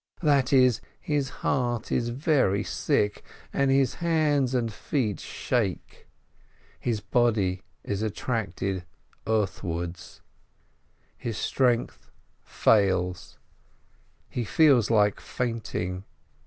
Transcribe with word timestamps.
That 0.23 0.51
is, 0.51 0.81
his 0.99 1.29
heart 1.45 1.91
is 1.91 2.09
very 2.09 2.63
sick, 2.63 3.23
and 3.53 3.69
his 3.69 3.93
hands 4.01 4.55
and 4.55 4.73
feet 4.73 5.19
shake; 5.19 6.07
his 6.79 7.01
body 7.01 7.61
is 7.83 8.01
attracted 8.01 8.83
earthwards, 9.27 10.21
his 11.15 11.37
strength 11.37 12.09
150 12.45 12.47
SHOLOM 12.47 12.73
ALECHEM 12.73 12.85
fails, 13.29 13.37
he 14.27 14.43
feels 14.43 14.89
like 14.89 15.19
fainting. 15.19 16.03